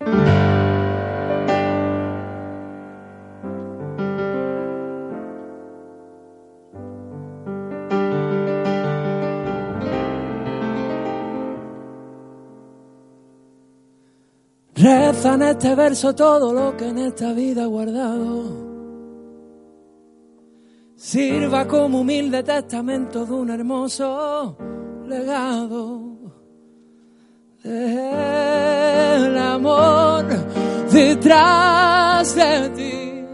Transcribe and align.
Reza 0.00 0.14
en 15.34 15.42
este 15.42 15.74
verso 15.74 16.14
todo 16.14 16.54
lo 16.54 16.74
que 16.74 16.88
en 16.88 16.96
esta 16.98 17.34
vida 17.34 17.64
he 17.64 17.66
guardado. 17.66 18.70
Sirva 20.96 21.68
como 21.68 22.00
humilde 22.00 22.42
testamento 22.42 23.26
de 23.26 23.32
un 23.34 23.50
hermoso 23.50 24.56
legado. 25.06 26.00
El 27.62 28.29
detrás 31.30 32.34
de 32.34 32.70
ti. 32.70 33.24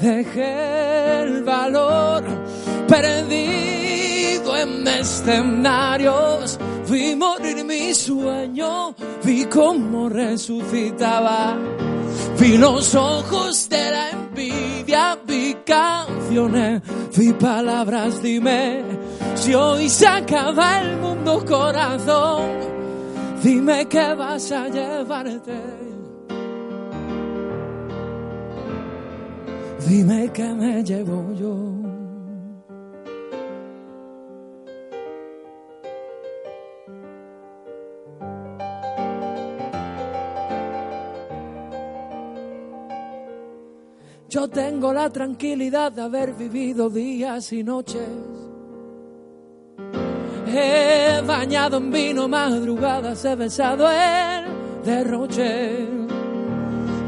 Dejé 0.00 1.22
el 1.22 1.44
valor 1.44 2.24
perdido 2.88 4.56
en 4.56 4.86
escenarios. 4.86 6.58
Vi 6.88 7.14
morir 7.14 7.64
mi 7.64 7.94
sueño, 7.94 8.94
vi 9.24 9.44
cómo 9.44 10.08
resucitaba. 10.08 11.56
Vi 12.38 12.56
los 12.56 12.94
ojos 12.94 13.68
de 13.68 13.90
la 13.90 14.10
envidia, 14.10 15.18
vi 15.26 15.56
canciones, 15.66 16.82
vi 17.16 17.32
palabras, 17.32 18.22
dime 18.22 18.82
si 19.34 19.54
hoy 19.54 19.88
se 19.88 20.06
acaba 20.06 20.80
el 20.80 20.96
mundo 20.98 21.44
corazón. 21.44 22.42
Dime 23.42 23.86
que 23.86 24.14
vas 24.14 24.50
a 24.52 24.68
llevarte. 24.68 25.97
Dime 29.88 30.30
que 30.34 30.44
me 30.52 30.84
llevo 30.84 31.32
yo. 31.32 31.54
Yo 44.28 44.46
tengo 44.48 44.92
la 44.92 45.08
tranquilidad 45.08 45.90
de 45.92 46.02
haber 46.02 46.34
vivido 46.34 46.90
días 46.90 47.50
y 47.54 47.64
noches. 47.64 48.06
He 50.48 51.22
bañado 51.26 51.78
en 51.78 51.90
vino 51.90 52.28
madrugadas, 52.28 53.24
he 53.24 53.34
besado 53.36 53.90
el 53.90 54.44
derroche. 54.84 55.78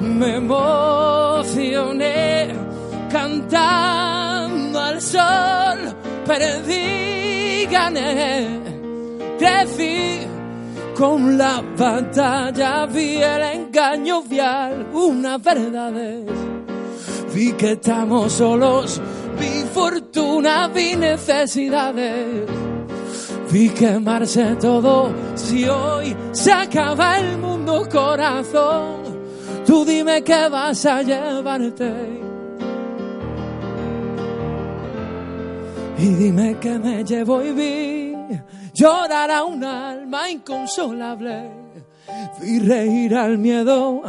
Me 0.00 0.36
emocioné 0.36 2.29
cantando 3.50 4.78
al 4.78 5.00
sol, 5.00 5.78
perdí, 6.24 7.66
gané, 7.66 8.60
crecí 9.38 10.20
con 10.96 11.36
la 11.36 11.62
batalla, 11.76 12.86
vi 12.86 13.16
el 13.16 13.42
engaño, 13.42 14.22
vi 14.22 14.40
una 14.92 15.38
verdad. 15.38 15.92
Vi 17.32 17.52
que 17.52 17.72
estamos 17.72 18.32
solos, 18.32 19.00
vi 19.38 19.64
fortuna, 19.72 20.68
vi 20.68 20.96
necesidades. 20.96 22.48
Vi 23.50 23.68
quemarse 23.70 24.56
todo, 24.60 25.12
si 25.34 25.68
hoy 25.68 26.16
se 26.30 26.52
acaba 26.52 27.18
el 27.18 27.36
mundo 27.38 27.84
corazón, 27.90 29.02
tú 29.66 29.84
dime 29.84 30.22
que 30.22 30.48
vas 30.48 30.86
a 30.86 31.02
llevarte. 31.02 32.29
Y 36.00 36.14
dime 36.14 36.56
que 36.58 36.78
me 36.78 37.04
llevo 37.04 37.42
y 37.42 37.52
vi 37.52 38.16
llorar 38.72 39.30
a 39.30 39.44
un 39.44 39.62
alma 39.62 40.30
inconsolable. 40.30 41.50
Vi 42.40 42.58
reír 42.58 43.14
al 43.14 43.36
miedo, 43.36 44.02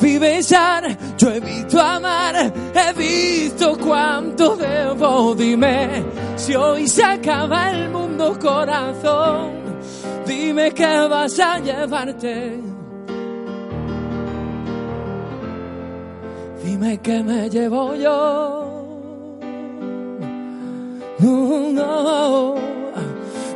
vi 0.00 0.16
besar, 0.16 0.96
yo 1.18 1.30
he 1.30 1.40
visto 1.40 1.78
amar, 1.78 2.52
he 2.74 2.92
visto 2.94 3.76
cuánto 3.76 4.56
debo. 4.56 5.34
Dime 5.34 6.04
si 6.36 6.54
hoy 6.54 6.88
se 6.88 7.04
acaba 7.04 7.70
el 7.70 7.90
mundo 7.90 8.38
corazón, 8.40 9.50
dime 10.26 10.72
que 10.72 11.06
vas 11.08 11.38
a 11.38 11.58
llevarte. 11.58 12.58
Dime 16.64 16.98
que 16.98 17.22
me 17.22 17.50
llevo 17.50 17.94
yo. 17.94 18.65
No, 21.18 21.72
no, 21.72 22.54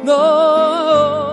no, 0.02 1.30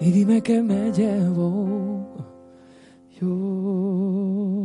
y 0.00 0.10
dime 0.12 0.42
que 0.42 0.62
me 0.62 0.92
llevo 0.92 2.06
yo. 3.20 4.63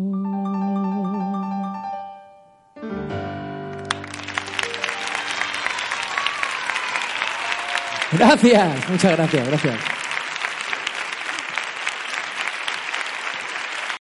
Gracias, 8.12 8.90
muchas 8.90 9.12
gracias, 9.12 9.48
gracias. 9.48 9.99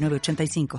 906985. 0.00 0.78